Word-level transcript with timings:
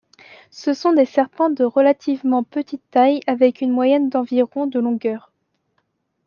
Ce 0.49 0.73
sont 0.73 0.93
des 0.93 1.05
serpents 1.05 1.51
de 1.51 1.63
relativement 1.63 2.41
petite 2.43 2.81
taille 2.89 3.19
avec 3.27 3.61
une 3.61 3.69
moyenne 3.69 4.09
d'environ 4.09 4.65
de 4.65 4.79
longueur. 4.79 5.31